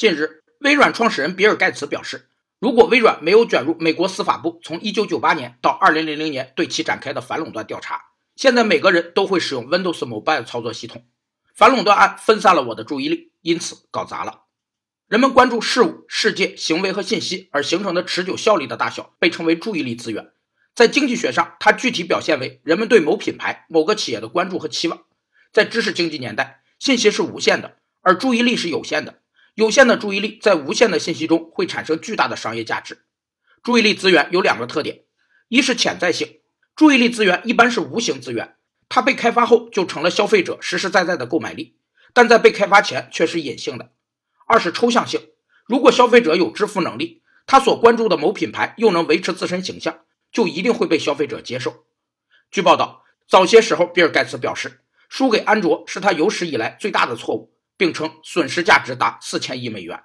[0.00, 11.04] 近日，微软创始人比尔·盖茨表示，如果微软没有卷入美国司法部从1998年到2000年对其展开的反垄断调查，现在每个人都会使用 Windows Mobile 操作系统。
[11.54, 14.44] 反垄断案分散了我的注意力，因此搞砸了。
[15.06, 20.30] 人们关注事物、世界、行为和信息而形成的持久效力的大小，被称为注意力资源。
[20.74, 25.02] 在经济学上，它具体表现为人们对某品牌、某个企业的关注和期望。
[25.52, 29.19] 在知识经济年代，信息是无限的，而注意力是有限的。
[29.60, 33.04] 有限的注意力在无限的信息中会产生巨大的商业价值。
[33.62, 35.02] 注意力资源有两个特点：
[35.48, 36.40] 一是潜在性，
[36.74, 38.56] 注意力资源一般是无形资源。
[38.88, 41.76] 它被开发后就成了消费者实实在在的购买力，
[42.14, 43.90] 但在被开发前却是隐性的。
[44.46, 45.20] 二是抽象性，
[45.66, 49.98] 如果消费者有支付能力，他所关注的某品牌又能维持自身形象，
[50.32, 51.84] 就一定会被消费者接受。
[52.50, 60.04] 据报道，早些时候，比尔·盖茨表示，输给安卓是他有史以来最大的错误，并称损失价值达四千亿美元。